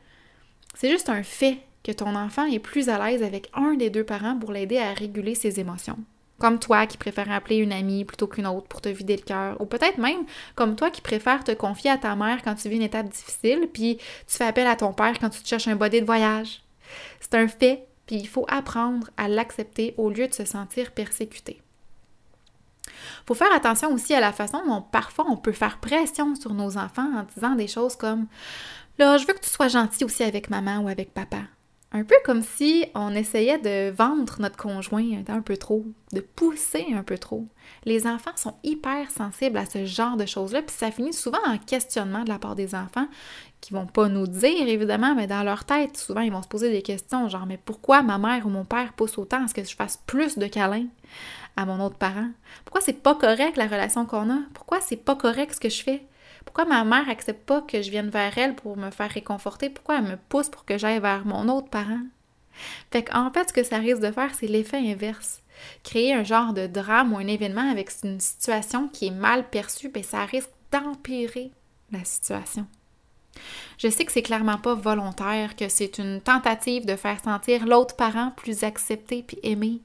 c'est 0.74 0.90
juste 0.90 1.08
un 1.08 1.22
fait 1.22 1.58
que 1.82 1.92
ton 1.92 2.14
enfant 2.14 2.44
est 2.46 2.58
plus 2.58 2.88
à 2.88 2.98
l'aise 2.98 3.22
avec 3.22 3.50
un 3.54 3.74
des 3.74 3.90
deux 3.90 4.04
parents 4.04 4.38
pour 4.38 4.52
l'aider 4.52 4.78
à 4.78 4.92
réguler 4.92 5.34
ses 5.34 5.60
émotions. 5.60 5.98
Comme 6.38 6.58
toi 6.58 6.86
qui 6.86 6.96
préfères 6.96 7.30
appeler 7.30 7.56
une 7.56 7.72
amie 7.72 8.04
plutôt 8.04 8.26
qu'une 8.26 8.46
autre 8.46 8.66
pour 8.66 8.80
te 8.80 8.88
vider 8.88 9.16
le 9.16 9.22
cœur. 9.22 9.60
Ou 9.60 9.66
peut-être 9.66 9.98
même 9.98 10.24
comme 10.56 10.74
toi 10.74 10.90
qui 10.90 11.00
préfères 11.00 11.44
te 11.44 11.52
confier 11.52 11.90
à 11.90 11.98
ta 11.98 12.16
mère 12.16 12.42
quand 12.42 12.54
tu 12.54 12.68
vis 12.68 12.76
une 12.76 12.82
étape 12.82 13.08
difficile, 13.08 13.68
puis 13.72 13.98
tu 14.26 14.36
fais 14.36 14.44
appel 14.44 14.66
à 14.66 14.76
ton 14.76 14.92
père 14.92 15.18
quand 15.20 15.30
tu 15.30 15.42
te 15.42 15.48
cherches 15.48 15.68
un 15.68 15.76
body 15.76 16.00
de 16.00 16.06
voyage. 16.06 16.62
C'est 17.20 17.34
un 17.34 17.46
fait 17.46 17.86
puis 18.06 18.16
il 18.16 18.28
faut 18.28 18.44
apprendre 18.48 19.10
à 19.16 19.28
l'accepter 19.28 19.94
au 19.96 20.10
lieu 20.10 20.28
de 20.28 20.34
se 20.34 20.44
sentir 20.44 20.92
persécuté. 20.92 21.62
Faut 23.26 23.34
faire 23.34 23.52
attention 23.54 23.92
aussi 23.92 24.14
à 24.14 24.20
la 24.20 24.32
façon 24.32 24.60
dont 24.66 24.82
parfois 24.82 25.26
on 25.28 25.36
peut 25.36 25.52
faire 25.52 25.78
pression 25.78 26.34
sur 26.34 26.54
nos 26.54 26.76
enfants 26.76 27.10
en 27.16 27.22
disant 27.34 27.54
des 27.54 27.68
choses 27.68 27.96
comme 27.96 28.26
Là, 28.98 29.16
je 29.16 29.26
veux 29.26 29.32
que 29.32 29.40
tu 29.40 29.48
sois 29.48 29.68
gentil 29.68 30.04
aussi 30.04 30.22
avec 30.22 30.50
maman 30.50 30.80
ou 30.80 30.88
avec 30.88 31.14
papa. 31.14 31.38
Un 31.94 32.04
peu 32.04 32.14
comme 32.24 32.40
si 32.40 32.86
on 32.94 33.14
essayait 33.14 33.58
de 33.58 33.90
vendre 33.90 34.36
notre 34.40 34.56
conjoint 34.56 35.04
un 35.28 35.42
peu 35.42 35.58
trop, 35.58 35.84
de 36.14 36.20
pousser 36.20 36.86
un 36.94 37.02
peu 37.02 37.18
trop. 37.18 37.46
Les 37.84 38.06
enfants 38.06 38.34
sont 38.34 38.54
hyper 38.64 39.10
sensibles 39.10 39.58
à 39.58 39.66
ce 39.66 39.84
genre 39.84 40.16
de 40.16 40.24
choses-là, 40.24 40.62
puis 40.62 40.74
ça 40.74 40.90
finit 40.90 41.12
souvent 41.12 41.44
en 41.46 41.58
questionnement 41.58 42.24
de 42.24 42.30
la 42.30 42.38
part 42.38 42.56
des 42.56 42.74
enfants 42.74 43.08
qui 43.60 43.74
vont 43.74 43.86
pas 43.86 44.08
nous 44.08 44.26
dire 44.26 44.68
évidemment, 44.68 45.14
mais 45.14 45.26
dans 45.26 45.42
leur 45.42 45.64
tête, 45.64 45.98
souvent 45.98 46.22
ils 46.22 46.32
vont 46.32 46.42
se 46.42 46.48
poser 46.48 46.70
des 46.70 46.80
questions 46.80 47.28
genre 47.28 47.44
mais 47.44 47.60
pourquoi 47.62 48.00
ma 48.02 48.16
mère 48.16 48.46
ou 48.46 48.48
mon 48.48 48.64
père 48.64 48.94
pousse 48.94 49.18
autant 49.18 49.44
à 49.44 49.48
ce 49.48 49.54
que 49.54 49.62
je 49.62 49.76
fasse 49.76 49.98
plus 50.06 50.38
de 50.38 50.46
câlins 50.46 50.86
à 51.56 51.66
mon 51.66 51.78
autre 51.84 51.98
parent? 51.98 52.30
Pourquoi 52.64 52.80
c'est 52.80 53.02
pas 53.02 53.16
correct 53.16 53.58
la 53.58 53.66
relation 53.66 54.06
qu'on 54.06 54.30
a? 54.30 54.38
Pourquoi 54.54 54.80
c'est 54.80 54.96
pas 54.96 55.14
correct 55.14 55.54
ce 55.54 55.60
que 55.60 55.68
je 55.68 55.82
fais? 55.82 56.06
Pourquoi 56.44 56.64
ma 56.64 56.84
mère 56.84 57.08
accepte 57.08 57.46
pas 57.46 57.62
que 57.62 57.82
je 57.82 57.90
vienne 57.90 58.10
vers 58.10 58.36
elle 58.36 58.54
pour 58.54 58.76
me 58.76 58.90
faire 58.90 59.10
réconforter? 59.10 59.70
Pourquoi 59.70 59.98
elle 59.98 60.04
me 60.04 60.16
pousse 60.28 60.48
pour 60.48 60.64
que 60.64 60.78
j'aille 60.78 61.00
vers 61.00 61.24
mon 61.24 61.48
autre 61.48 61.68
parent? 61.68 62.00
Fait 62.90 63.04
qu'en 63.04 63.30
fait, 63.30 63.48
ce 63.48 63.52
que 63.52 63.62
ça 63.62 63.78
risque 63.78 64.02
de 64.02 64.12
faire, 64.12 64.34
c'est 64.34 64.46
l'effet 64.46 64.78
inverse. 64.78 65.40
Créer 65.84 66.14
un 66.14 66.24
genre 66.24 66.52
de 66.52 66.66
drame 66.66 67.12
ou 67.12 67.18
un 67.18 67.26
événement 67.26 67.70
avec 67.70 67.90
une 68.04 68.20
situation 68.20 68.88
qui 68.88 69.06
est 69.06 69.12
mal 69.12 69.48
perçue, 69.48 69.88
bien, 69.88 70.02
ça 70.02 70.24
risque 70.24 70.50
d'empirer 70.70 71.50
la 71.90 72.04
situation. 72.04 72.66
Je 73.78 73.88
sais 73.88 74.04
que 74.04 74.12
c'est 74.12 74.22
clairement 74.22 74.58
pas 74.58 74.74
volontaire, 74.74 75.56
que 75.56 75.68
c'est 75.68 75.98
une 75.98 76.20
tentative 76.20 76.84
de 76.84 76.96
faire 76.96 77.22
sentir 77.22 77.66
l'autre 77.66 77.96
parent 77.96 78.32
plus 78.36 78.64
accepté 78.64 79.22
puis 79.22 79.38
aimé. 79.42 79.80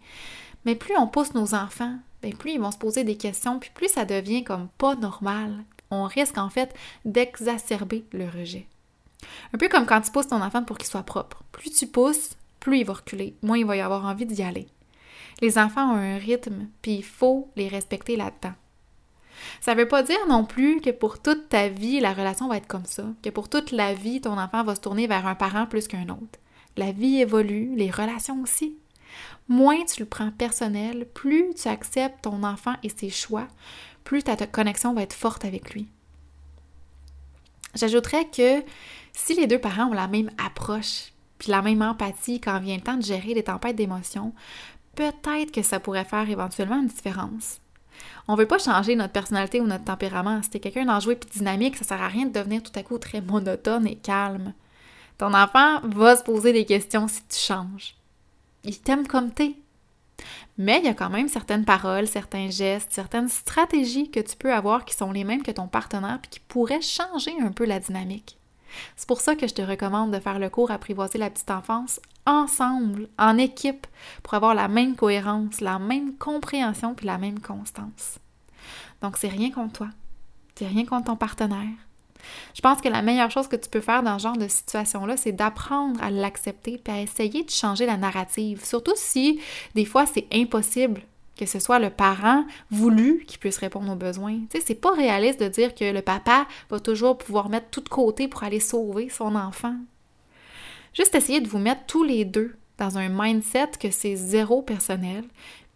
Mais 0.66 0.76
plus 0.76 0.98
on 0.98 1.08
pousse 1.08 1.34
nos 1.34 1.56
enfants, 1.56 1.96
bien 2.22 2.32
plus 2.32 2.52
ils 2.52 2.60
vont 2.60 2.72
se 2.72 2.78
poser 2.78 3.04
des 3.04 3.18
questions, 3.18 3.60
puis 3.60 3.72
plus 3.74 3.90
ça 3.90 4.06
devient 4.06 4.44
comme 4.44 4.68
pas 4.78 4.96
normal, 4.96 5.64
on 5.92 6.04
risque 6.04 6.38
en 6.38 6.50
fait 6.50 6.74
d'exacerber 7.06 8.06
le 8.12 8.28
rejet. 8.30 8.68
Un 9.54 9.58
peu 9.58 9.68
comme 9.68 9.86
quand 9.86 10.02
tu 10.02 10.12
pousses 10.12 10.28
ton 10.28 10.42
enfant 10.42 10.64
pour 10.64 10.78
qu'il 10.78 10.88
soit 10.88 11.04
propre. 11.04 11.44
Plus 11.52 11.72
tu 11.72 11.88
pousses, 11.88 12.32
plus 12.60 12.80
il 12.80 12.86
va 12.86 12.94
reculer, 12.94 13.36
moins 13.42 13.58
il 13.58 13.66
va 13.66 13.76
y 13.76 13.82
avoir 13.82 14.06
envie 14.06 14.26
d'y 14.26 14.44
aller. 14.44 14.68
Les 15.42 15.58
enfants 15.58 15.94
ont 15.94 15.98
un 15.98 16.18
rythme, 16.18 16.68
puis 16.82 16.96
il 16.96 17.04
faut 17.04 17.50
les 17.56 17.68
respecter 17.68 18.16
là-dedans. 18.16 18.56
Ça 19.62 19.76
ne 19.76 19.80
veut 19.80 19.88
pas 19.88 20.04
dire 20.04 20.28
non 20.28 20.46
plus 20.46 20.82
que 20.82 20.90
pour 20.90 21.20
toute 21.20 21.50
ta 21.50 21.68
vie, 21.68 22.00
la 22.00 22.14
relation 22.14 22.48
va 22.48 22.58
être 22.58 22.68
comme 22.68 22.86
ça, 22.86 23.04
que 23.22 23.30
pour 23.30 23.50
toute 23.50 23.72
la 23.72 23.94
vie, 23.94 24.22
ton 24.22 24.38
enfant 24.38 24.64
va 24.64 24.76
se 24.76 24.82
tourner 24.82 25.08
vers 25.08 25.28
un 25.28 25.36
parent 25.36 25.68
plus 25.68 25.88
qu'un 25.88 26.10
autre. 26.10 26.40
La 26.76 26.92
vie 26.92 27.22
évolue, 27.22 27.76
les 27.76 27.92
relations 27.92 28.42
aussi. 28.42 28.78
Moins 29.48 29.86
tu 29.86 30.02
le 30.02 30.08
prends 30.08 30.32
personnel, 30.32 31.08
plus 31.14 31.54
tu 31.56 31.68
acceptes 31.68 32.24
ton 32.24 32.44
enfant 32.44 32.76
et 32.84 32.90
ses 32.90 33.10
choix, 33.10 33.48
plus 34.08 34.24
ta 34.24 34.38
connexion 34.48 34.94
va 34.94 35.02
être 35.02 35.12
forte 35.12 35.44
avec 35.44 35.74
lui. 35.74 35.86
J'ajouterais 37.76 38.26
que 38.30 38.64
si 39.12 39.36
les 39.36 39.48
deux 39.48 39.60
parents 39.60 39.88
ont 39.88 39.94
la 39.94 40.08
même 40.08 40.32
approche, 40.38 41.12
puis 41.38 41.52
la 41.52 41.62
même 41.62 41.82
empathie 41.82 42.40
quand 42.40 42.58
vient 42.62 42.78
le 42.78 42.82
temps 42.82 42.96
de 42.96 43.04
gérer 43.04 43.34
les 43.34 43.44
tempêtes 43.44 43.76
d'émotions, 43.76 44.34
peut-être 44.96 45.52
que 45.52 45.62
ça 45.62 45.82
pourrait 45.82 46.06
faire 46.06 46.30
éventuellement 46.30 46.80
une 46.80 46.88
différence. 46.88 47.60
On 48.30 48.36
ne 48.36 48.40
veut 48.40 48.48
pas 48.48 48.60
changer 48.60 48.96
notre 48.96 49.12
personnalité 49.12 49.60
ou 49.60 49.68
notre 49.68 49.84
tempérament. 49.84 50.42
Si 50.42 50.52
t'es 50.52 50.62
quelqu'un 50.62 50.86
d'enjoué 50.86 51.16
et 51.16 51.38
dynamique, 51.38 51.76
ça 51.76 51.84
sert 51.84 52.02
à 52.02 52.08
rien 52.08 52.28
de 52.28 52.32
devenir 52.32 52.64
tout 52.64 52.80
à 52.80 52.84
coup 52.84 53.00
très 53.00 53.20
monotone 53.20 53.88
et 53.88 53.98
calme. 53.98 54.54
Ton 55.18 55.34
enfant 55.34 55.82
va 55.84 56.16
se 56.16 56.24
poser 56.24 56.54
des 56.54 56.64
questions 56.64 57.10
si 57.10 57.24
tu 57.28 57.40
changes. 57.40 57.98
Il 58.64 58.80
t'aime 58.80 59.06
comme 59.06 59.32
t'es. 59.32 59.56
Mais 60.58 60.80
il 60.80 60.86
y 60.86 60.90
a 60.90 60.94
quand 60.94 61.10
même 61.10 61.28
certaines 61.28 61.66
paroles, 61.66 62.08
certains 62.08 62.50
gestes, 62.50 62.92
certaines 62.92 63.30
stratégies 63.30 64.10
que 64.10 64.20
tu 64.20 64.36
peux 64.36 64.54
avoir 64.54 64.86
qui 64.86 64.96
sont 64.96 65.12
les 65.12 65.24
mêmes 65.24 65.44
que 65.44 65.52
ton 65.52 65.68
partenaire 65.68 66.20
puis 66.22 66.30
qui 66.30 66.40
pourraient 66.40 66.82
changer 66.82 67.34
un 67.42 67.52
peu 67.52 67.66
la 67.66 67.80
dynamique. 67.80 68.38
C'est 68.96 69.08
pour 69.08 69.22
ça 69.22 69.36
que 69.36 69.48
je 69.48 69.54
te 69.54 69.62
recommande 69.62 70.12
de 70.12 70.20
faire 70.20 70.40
le 70.40 70.50
cours 70.50 70.72
Apprivoiser 70.72 71.18
la 71.18 71.30
petite 71.30 71.52
enfance 71.52 72.00
ensemble, 72.26 73.08
en 73.18 73.38
équipe, 73.38 73.88
pour 74.22 74.34
avoir 74.34 74.54
la 74.54 74.68
même 74.68 74.96
cohérence, 74.96 75.62
la 75.62 75.80
même 75.80 76.18
compréhension 76.18 76.94
puis 76.94 77.06
la 77.06 77.18
même 77.18 77.40
constance. 77.40 78.20
Donc, 79.02 79.18
c'est 79.18 79.30
rien 79.30 79.52
contre 79.52 79.74
toi. 79.74 79.90
C'est 80.56 80.68
rien 80.68 80.86
contre 80.86 81.06
ton 81.06 81.16
partenaire. 81.16 81.87
Je 82.54 82.62
pense 82.62 82.82
que 82.82 82.90
la 82.90 83.02
meilleure 83.02 83.32
chose 83.32 83.48
que 83.48 83.56
tu 83.56 83.70
peux 83.70 83.82
faire 83.82 84.04
dans 84.04 84.18
ce 84.18 84.24
genre 84.24 84.38
de 84.38 84.48
situation-là, 84.48 85.18
c'est 85.18 85.32
d'apprendre 85.32 86.02
à 86.02 86.10
l'accepter 86.10 86.80
puis 86.84 86.94
à 86.94 87.02
essayer 87.02 87.44
de 87.44 87.50
changer 87.50 87.86
la 87.86 87.98
narrative. 87.98 88.64
Surtout 88.64 88.94
si, 88.96 89.40
des 89.76 89.86
fois, 89.86 90.06
c'est 90.06 90.28
impossible 90.34 91.02
que 91.38 91.46
ce 91.46 91.60
soit 91.60 91.80
le 91.80 91.90
parent 91.90 92.46
voulu 92.72 93.24
qui 93.28 93.38
puisse 93.38 93.58
répondre 93.58 93.92
aux 93.92 93.96
besoins. 93.96 94.40
Tu 94.50 94.58
sais, 94.58 94.64
c'est 94.66 94.76
pas 94.76 94.92
réaliste 94.92 95.40
de 95.40 95.48
dire 95.48 95.76
que 95.76 95.86
le 95.86 96.02
papa 96.02 96.48
va 96.70 96.80
toujours 96.80 97.18
pouvoir 97.18 97.50
mettre 97.50 97.70
tout 97.70 97.82
de 97.82 97.90
côté 97.90 98.28
pour 98.28 98.44
aller 98.44 98.60
sauver 98.60 99.10
son 99.10 99.36
enfant. 99.36 99.76
Juste 100.94 101.14
essayer 101.14 101.40
de 101.40 101.48
vous 101.48 101.60
mettre 101.60 101.86
tous 101.86 102.04
les 102.04 102.26
deux 102.26 102.56
dans 102.80 102.98
un 102.98 103.10
mindset 103.10 103.72
que 103.80 103.92
c'est 103.92 104.16
zéro 104.16 104.62
personnel, 104.62 105.24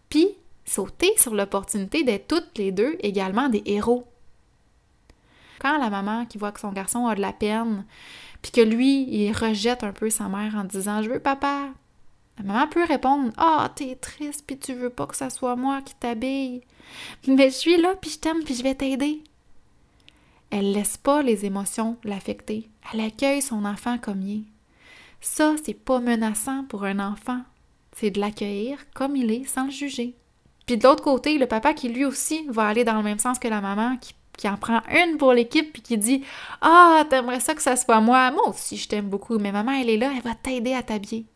puis 0.08 0.28
sauter 0.64 1.12
sur 1.16 1.34
l'opportunité 1.34 2.04
d'être 2.04 2.28
toutes 2.28 2.58
les 2.58 2.72
deux 2.72 2.96
également 3.00 3.48
des 3.48 3.62
héros. 3.66 4.06
Quand 5.62 5.78
la 5.78 5.90
maman 5.90 6.26
qui 6.26 6.38
voit 6.38 6.50
que 6.50 6.58
son 6.58 6.72
garçon 6.72 7.06
a 7.06 7.14
de 7.14 7.20
la 7.20 7.32
peine, 7.32 7.84
puis 8.42 8.50
que 8.50 8.60
lui, 8.60 9.04
il 9.08 9.32
rejette 9.32 9.84
un 9.84 9.92
peu 9.92 10.10
sa 10.10 10.28
mère 10.28 10.56
en 10.56 10.64
disant 10.64 11.02
Je 11.02 11.08
veux 11.08 11.20
papa, 11.20 11.68
la 12.36 12.44
maman 12.44 12.66
peut 12.66 12.84
répondre 12.84 13.30
Ah, 13.36 13.66
oh, 13.68 13.72
t'es 13.72 13.94
triste, 13.94 14.42
puis 14.44 14.58
tu 14.58 14.74
veux 14.74 14.90
pas 14.90 15.06
que 15.06 15.16
ça 15.16 15.30
soit 15.30 15.54
moi 15.54 15.80
qui 15.82 15.94
t'habille. 15.94 16.62
Mais 17.28 17.50
je 17.50 17.54
suis 17.54 17.76
là, 17.80 17.94
puis 17.94 18.10
je 18.10 18.18
t'aime, 18.18 18.42
puis 18.42 18.56
je 18.56 18.64
vais 18.64 18.74
t'aider. 18.74 19.22
Elle 20.50 20.72
laisse 20.72 20.96
pas 20.96 21.22
les 21.22 21.46
émotions 21.46 21.96
l'affecter. 22.02 22.68
Elle 22.92 23.00
accueille 23.00 23.40
son 23.40 23.64
enfant 23.64 23.98
comme 23.98 24.22
il 24.22 24.40
est. 24.40 24.44
Ça, 25.20 25.54
c'est 25.64 25.74
pas 25.74 26.00
menaçant 26.00 26.64
pour 26.64 26.82
un 26.82 26.98
enfant. 26.98 27.40
C'est 27.96 28.10
de 28.10 28.18
l'accueillir 28.18 28.78
comme 28.94 29.14
il 29.14 29.30
est 29.30 29.44
sans 29.44 29.66
le 29.66 29.70
juger. 29.70 30.16
Puis 30.66 30.76
de 30.76 30.82
l'autre 30.82 31.04
côté, 31.04 31.38
le 31.38 31.46
papa 31.46 31.72
qui 31.72 31.88
lui 31.88 32.04
aussi 32.04 32.44
va 32.48 32.66
aller 32.66 32.82
dans 32.84 32.96
le 32.96 33.02
même 33.04 33.20
sens 33.20 33.38
que 33.38 33.48
la 33.48 33.60
maman, 33.60 33.96
qui, 33.98 34.14
qui 34.36 34.48
en 34.48 34.56
prend 34.56 34.80
une 34.90 35.18
pour 35.18 35.32
l'équipe, 35.32 35.72
puis 35.72 35.82
qui 35.82 35.98
dit 35.98 36.24
Ah, 36.60 37.04
t'aimerais 37.08 37.40
ça 37.40 37.54
que 37.54 37.62
ça 37.62 37.76
soit 37.76 38.00
moi. 38.00 38.30
Moi 38.30 38.48
aussi, 38.48 38.76
je 38.76 38.88
t'aime 38.88 39.08
beaucoup, 39.08 39.38
mais 39.38 39.52
maman, 39.52 39.72
elle 39.72 39.90
est 39.90 39.96
là, 39.98 40.10
elle 40.14 40.22
va 40.22 40.34
t'aider 40.34 40.74
à 40.74 40.82
t'habiller 40.82 41.26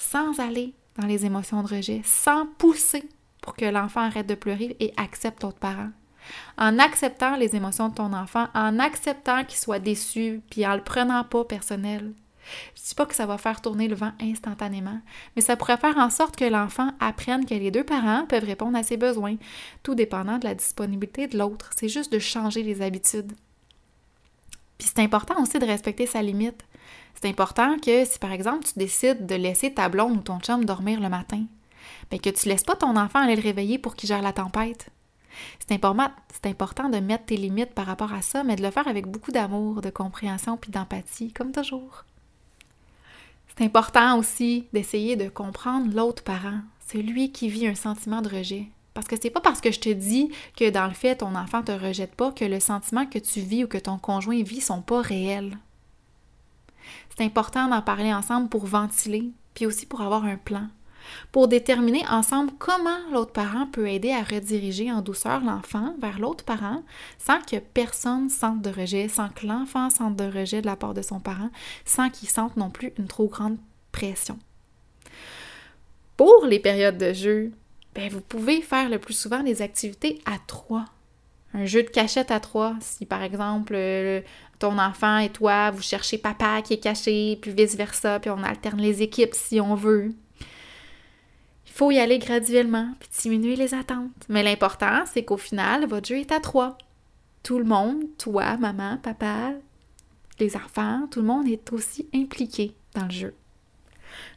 sans 0.00 0.40
aller 0.40 0.74
dans 0.98 1.06
les 1.06 1.26
émotions 1.26 1.62
de 1.62 1.68
rejet, 1.68 2.00
sans 2.04 2.46
pousser 2.58 3.08
pour 3.42 3.54
que 3.54 3.64
l'enfant 3.64 4.00
arrête 4.00 4.26
de 4.26 4.34
pleurer 4.34 4.76
et 4.80 4.92
accepte 4.96 5.42
l'autre 5.42 5.58
parent. 5.58 5.90
En 6.58 6.78
acceptant 6.78 7.36
les 7.36 7.56
émotions 7.56 7.88
de 7.88 7.94
ton 7.94 8.12
enfant, 8.12 8.48
en 8.54 8.78
acceptant 8.78 9.44
qu'il 9.44 9.58
soit 9.58 9.78
déçu, 9.78 10.42
puis 10.50 10.66
en 10.66 10.74
le 10.74 10.82
prenant 10.82 11.24
pas 11.24 11.44
personnel. 11.44 12.12
Je 12.74 12.82
dis 12.82 12.94
pas 12.94 13.06
que 13.06 13.14
ça 13.14 13.26
va 13.26 13.38
faire 13.38 13.60
tourner 13.60 13.88
le 13.88 13.94
vent 13.94 14.12
instantanément, 14.20 15.00
mais 15.34 15.42
ça 15.42 15.56
pourrait 15.56 15.76
faire 15.76 15.98
en 15.98 16.10
sorte 16.10 16.36
que 16.36 16.44
l'enfant 16.44 16.92
apprenne 17.00 17.46
que 17.46 17.54
les 17.54 17.70
deux 17.70 17.84
parents 17.84 18.26
peuvent 18.26 18.44
répondre 18.44 18.76
à 18.76 18.82
ses 18.82 18.96
besoins, 18.96 19.36
tout 19.82 19.94
dépendant 19.94 20.38
de 20.38 20.44
la 20.44 20.54
disponibilité 20.54 21.26
de 21.26 21.38
l'autre. 21.38 21.70
C'est 21.76 21.88
juste 21.88 22.12
de 22.12 22.18
changer 22.18 22.62
les 22.62 22.82
habitudes. 22.82 23.32
Puis 24.78 24.88
c'est 24.94 25.02
important 25.02 25.40
aussi 25.42 25.58
de 25.58 25.66
respecter 25.66 26.06
sa 26.06 26.22
limite. 26.22 26.64
C'est 27.14 27.28
important 27.28 27.76
que 27.78 28.04
si 28.04 28.18
par 28.18 28.32
exemple 28.32 28.64
tu 28.64 28.78
décides 28.78 29.26
de 29.26 29.34
laisser 29.34 29.74
ta 29.74 29.88
blonde 29.88 30.16
ou 30.16 30.20
ton 30.20 30.40
chum 30.40 30.64
dormir 30.64 31.00
le 31.00 31.08
matin, 31.08 31.44
bien 32.10 32.18
que 32.18 32.30
tu 32.30 32.48
laisses 32.48 32.64
pas 32.64 32.76
ton 32.76 32.96
enfant 32.96 33.20
aller 33.20 33.36
le 33.36 33.42
réveiller 33.42 33.78
pour 33.78 33.94
qu'il 33.94 34.08
gère 34.08 34.22
la 34.22 34.32
tempête. 34.32 34.90
C'est 35.58 35.74
important, 35.74 36.10
important 36.44 36.88
de 36.88 36.98
mettre 36.98 37.26
tes 37.26 37.36
limites 37.36 37.74
par 37.74 37.86
rapport 37.86 38.12
à 38.12 38.22
ça, 38.22 38.42
mais 38.42 38.56
de 38.56 38.62
le 38.62 38.70
faire 38.70 38.88
avec 38.88 39.06
beaucoup 39.06 39.32
d'amour, 39.32 39.80
de 39.80 39.90
compréhension 39.90 40.56
puis 40.56 40.70
d'empathie, 40.70 41.32
comme 41.32 41.52
toujours. 41.52 42.04
C'est 43.56 43.64
important 43.64 44.18
aussi 44.18 44.66
d'essayer 44.72 45.16
de 45.16 45.28
comprendre 45.28 45.94
l'autre 45.94 46.22
parent, 46.22 46.60
celui 46.86 47.32
qui 47.32 47.48
vit 47.48 47.66
un 47.66 47.74
sentiment 47.74 48.22
de 48.22 48.28
rejet. 48.28 48.66
Parce 48.94 49.06
que 49.06 49.16
c'est 49.20 49.30
pas 49.30 49.40
parce 49.40 49.60
que 49.60 49.70
je 49.70 49.80
te 49.80 49.88
dis 49.88 50.30
que 50.56 50.68
dans 50.68 50.86
le 50.86 50.94
fait 50.94 51.16
ton 51.16 51.34
enfant 51.34 51.62
te 51.62 51.72
rejette 51.72 52.14
pas 52.14 52.32
que 52.32 52.44
le 52.44 52.60
sentiment 52.60 53.06
que 53.06 53.18
tu 53.18 53.40
vis 53.40 53.64
ou 53.64 53.68
que 53.68 53.78
ton 53.78 53.98
conjoint 53.98 54.42
vit 54.42 54.60
sont 54.60 54.82
pas 54.82 55.00
réels. 55.00 55.56
C'est 57.16 57.24
important 57.24 57.68
d'en 57.68 57.82
parler 57.82 58.12
ensemble 58.12 58.48
pour 58.48 58.66
ventiler, 58.66 59.30
puis 59.54 59.66
aussi 59.66 59.86
pour 59.86 60.00
avoir 60.00 60.24
un 60.24 60.36
plan, 60.36 60.68
pour 61.32 61.48
déterminer 61.48 62.06
ensemble 62.08 62.52
comment 62.58 62.98
l'autre 63.12 63.32
parent 63.32 63.66
peut 63.66 63.88
aider 63.88 64.12
à 64.12 64.22
rediriger 64.22 64.90
en 64.92 65.02
douceur 65.02 65.40
l'enfant 65.40 65.94
vers 66.00 66.18
l'autre 66.18 66.44
parent 66.44 66.82
sans 67.18 67.40
que 67.40 67.56
personne 67.56 68.28
sente 68.28 68.62
de 68.62 68.70
rejet, 68.70 69.08
sans 69.08 69.28
que 69.28 69.46
l'enfant 69.46 69.90
sente 69.90 70.16
de 70.16 70.24
rejet 70.24 70.60
de 70.60 70.66
la 70.66 70.76
part 70.76 70.94
de 70.94 71.02
son 71.02 71.20
parent, 71.20 71.50
sans 71.84 72.10
qu'il 72.10 72.28
sente 72.28 72.56
non 72.56 72.70
plus 72.70 72.92
une 72.98 73.06
trop 73.06 73.28
grande 73.28 73.58
pression. 73.92 74.38
Pour 76.16 76.46
les 76.46 76.58
périodes 76.58 76.98
de 76.98 77.12
jeu, 77.12 77.52
ben 77.94 78.10
vous 78.10 78.20
pouvez 78.20 78.60
faire 78.60 78.88
le 78.88 78.98
plus 78.98 79.14
souvent 79.14 79.42
des 79.42 79.62
activités 79.62 80.20
à 80.26 80.38
trois 80.46 80.84
un 81.54 81.66
jeu 81.66 81.82
de 81.82 81.88
cachette 81.88 82.30
à 82.30 82.40
trois. 82.40 82.76
Si 82.80 83.06
par 83.06 83.22
exemple 83.22 83.72
euh, 83.74 84.20
ton 84.58 84.78
enfant 84.78 85.18
et 85.18 85.30
toi, 85.30 85.70
vous 85.70 85.82
cherchez 85.82 86.18
papa 86.18 86.62
qui 86.62 86.74
est 86.74 86.78
caché, 86.80 87.38
puis 87.40 87.52
vice-versa, 87.52 88.20
puis 88.20 88.30
on 88.30 88.42
alterne 88.42 88.80
les 88.80 89.02
équipes 89.02 89.34
si 89.34 89.60
on 89.60 89.74
veut. 89.74 90.12
Il 91.70 91.74
faut 91.74 91.90
y 91.92 91.98
aller 91.98 92.18
graduellement, 92.18 92.88
puis 92.98 93.08
diminuer 93.22 93.54
les 93.54 93.74
attentes. 93.74 94.10
Mais 94.28 94.42
l'important, 94.42 95.04
c'est 95.06 95.24
qu'au 95.24 95.36
final, 95.36 95.86
votre 95.86 96.08
jeu 96.08 96.18
est 96.18 96.32
à 96.32 96.40
trois. 96.40 96.76
Tout 97.44 97.58
le 97.58 97.64
monde, 97.64 98.02
toi, 98.18 98.56
maman, 98.56 98.98
papa, 98.98 99.52
les 100.40 100.56
enfants, 100.56 101.06
tout 101.10 101.20
le 101.20 101.26
monde 101.26 101.46
est 101.46 101.72
aussi 101.72 102.08
impliqué 102.12 102.74
dans 102.94 103.04
le 103.04 103.10
jeu. 103.10 103.34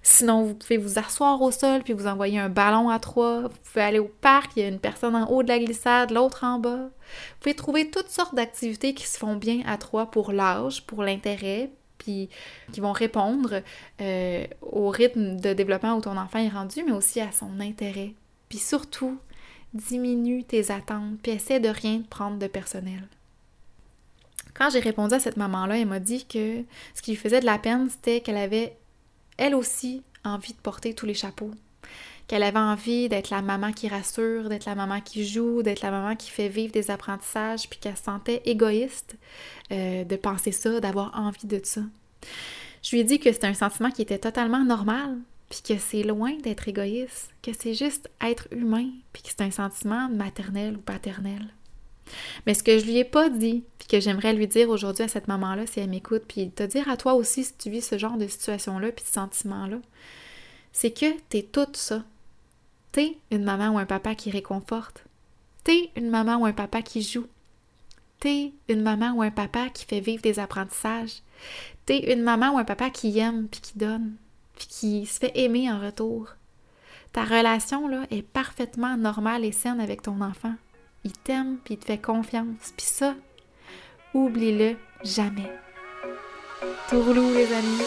Sinon, 0.04 0.44
vous 0.44 0.54
pouvez 0.54 0.78
vous 0.78 1.00
asseoir 1.00 1.42
au 1.42 1.50
sol 1.50 1.82
puis 1.82 1.94
vous 1.94 2.06
envoyer 2.06 2.38
un 2.38 2.50
ballon 2.50 2.90
à 2.90 3.00
trois. 3.00 3.42
Vous 3.42 3.58
pouvez 3.64 3.84
aller 3.84 4.00
au 4.00 4.12
parc, 4.22 4.52
il 4.56 4.62
y 4.62 4.66
a 4.66 4.70
une 4.70 4.80
personne 4.80 5.16
en 5.16 5.28
haut 5.30 5.42
de 5.42 5.48
la 5.48 5.58
glissade, 5.58 6.12
l'autre 6.12 6.44
en 6.44 6.60
bas. 6.60 6.86
Vous 6.86 7.40
pouvez 7.40 7.56
trouver 7.56 7.90
toutes 7.90 8.10
sortes 8.10 8.36
d'activités 8.36 8.94
qui 8.94 9.08
se 9.08 9.18
font 9.18 9.36
bien 9.36 9.62
à 9.66 9.78
trois 9.78 10.12
pour 10.12 10.32
l'âge, 10.32 10.86
pour 10.86 11.02
l'intérêt, 11.02 11.72
puis 12.04 12.30
qui 12.72 12.82
vont 12.82 12.92
répondre 12.92 13.62
euh, 14.02 14.46
au 14.62 14.90
rythme 14.90 15.38
de 15.38 15.54
développement 15.54 15.96
où 15.96 16.02
ton 16.02 16.18
enfant 16.18 16.40
est 16.40 16.50
rendu, 16.50 16.84
mais 16.86 16.92
aussi 16.92 17.22
à 17.22 17.32
son 17.32 17.60
intérêt. 17.60 18.14
Puis 18.50 18.58
surtout, 18.60 19.18
diminue 19.74 20.44
tes 20.44 20.72
attentes, 20.72 21.20
puis 21.22 21.32
essaie 21.32 21.60
de 21.60 21.70
rien 21.70 22.04
prendre 22.10 22.38
de 22.38 22.48
personnel. 22.48 23.08
Quand 24.54 24.70
j'ai 24.70 24.80
répondu 24.80 25.16
à 25.16 25.20
cette 25.20 25.38
maman-là, 25.38 25.80
elle 25.80 25.88
m'a 25.88 26.00
dit 26.00 26.26
que 26.26 26.64
ce 26.94 27.02
qui 27.02 27.12
lui 27.12 27.18
faisait 27.18 27.40
de 27.40 27.46
la 27.46 27.58
peine, 27.58 27.90
c'était 27.90 28.22
qu'elle 28.22 28.38
avait 28.38 28.78
elle 29.38 29.56
aussi 29.56 30.04
envie 30.24 30.54
de 30.54 30.60
porter 30.60 30.94
tous 30.94 31.06
les 31.06 31.16
chapeaux. 31.16 31.52
Qu'elle 32.28 32.44
avait 32.44 32.60
envie 32.60 33.10
d'être 33.10 33.30
la 33.30 33.42
maman 33.42 33.72
qui 33.74 33.88
rassure, 33.88 34.50
d'être 34.50 34.66
la 34.66 34.76
maman 34.76 35.02
qui 35.02 35.28
joue, 35.28 35.62
d'être 35.62 35.82
la 35.82 35.92
maman 35.92 36.16
qui 36.16 36.30
fait 36.30 36.48
vivre 36.48 36.72
des 36.72 36.90
apprentissages, 36.90 37.70
puis 37.70 37.80
qu'elle 37.80 37.98
se 37.98 38.04
sentait 38.04 38.42
égoïste 38.46 39.18
euh, 39.72 40.04
de 40.04 40.16
penser 40.16 40.52
ça, 40.52 40.80
d'avoir 40.80 41.12
envie 41.20 41.48
de 41.48 41.60
ça. 41.64 41.82
Je 42.82 42.92
lui 42.92 43.02
ai 43.02 43.04
dit 43.04 43.20
que 43.20 43.32
c'était 43.32 43.48
un 43.48 43.54
sentiment 43.54 43.92
qui 43.92 44.02
était 44.02 44.20
totalement 44.20 44.64
normal, 44.64 45.18
puis 45.50 45.62
que 45.62 45.80
c'est 45.80 46.04
loin 46.04 46.34
d'être 46.42 46.68
égoïste, 46.68 47.30
que 47.42 47.52
c'est 47.58 47.74
juste 47.74 48.10
être 48.22 48.48
humain, 48.52 48.90
puis 49.12 49.22
que 49.22 49.30
c'est 49.30 49.42
un 49.42 49.52
sentiment 49.52 50.10
maternel 50.10 50.78
ou 50.78 50.82
paternel. 50.82 51.54
Mais 52.46 52.54
ce 52.54 52.64
que 52.64 52.78
je 52.78 52.86
lui 52.86 52.98
ai 52.98 53.04
pas 53.04 53.30
dit, 53.30 53.64
puis 53.80 53.88
que 53.88 54.00
j'aimerais 54.00 54.34
lui 54.34 54.48
dire 54.48 54.70
aujourd'hui 54.70 55.04
à 55.04 55.08
cette 55.08 55.28
maman-là, 55.28 55.66
si 55.66 55.80
elle 55.80 55.90
m'écoute, 55.90 56.24
puis 56.28 56.50
te 56.50 56.64
dire 56.64 56.90
à 56.90 56.98
toi 56.98 57.14
aussi 57.14 57.44
si 57.44 57.54
tu 57.56 57.70
vis 57.70 57.82
ce 57.82 57.98
genre 57.98 58.18
de 58.18 58.28
situation-là, 58.28 58.92
puis 58.92 59.06
de 59.06 59.10
sentiment-là, 59.10 59.78
c'est 60.72 60.92
que 60.92 61.20
t'es 61.30 61.44
tout 61.44 61.68
ça. 61.74 62.04
T'es 62.94 63.18
une 63.30 63.44
maman 63.44 63.72
ou 63.72 63.78
un 63.78 63.86
papa 63.86 64.16
qui 64.16 64.32
réconforte. 64.32 65.04
T'es 65.66 65.92
une 65.98 66.10
maman 66.10 66.38
ou 66.38 66.46
un 66.46 66.54
papa 66.54 66.82
qui 66.82 67.02
joue. 67.02 67.28
T'es 68.22 68.54
une 68.70 68.82
maman 68.82 69.12
ou 69.12 69.22
un 69.22 69.32
papa 69.32 69.68
qui 69.68 69.84
fait 69.84 70.00
vivre 70.00 70.22
des 70.22 70.40
apprentissages. 70.40 71.22
T'es 71.86 72.14
une 72.14 72.22
maman 72.22 72.54
ou 72.54 72.58
un 72.58 72.64
papa 72.64 72.90
qui 72.90 73.20
aime 73.20 73.50
puis 73.50 73.60
qui 73.60 73.78
donne, 73.78 74.14
puis 74.56 74.68
qui 74.68 75.06
se 75.06 75.20
fait 75.20 75.34
aimer 75.36 75.70
en 75.70 75.82
retour. 75.82 76.30
Ta 77.12 77.26
relation 77.26 77.90
là 77.90 78.06
est 78.12 78.22
parfaitement 78.22 78.96
normale 78.96 79.44
et 79.44 79.52
saine 79.52 79.82
avec 79.82 80.02
ton 80.02 80.22
enfant 80.22 80.54
il 81.04 81.12
t'aime, 81.12 81.58
puis 81.64 81.76
il 81.76 81.78
te 81.78 81.86
fait 81.86 81.98
confiance. 81.98 82.74
Puis 82.78 82.86
ça, 82.86 83.16
oublie-le 84.14 84.76
jamais. 85.04 85.52
Tourlou, 86.90 87.34
les 87.34 87.52
amis. 87.54 87.82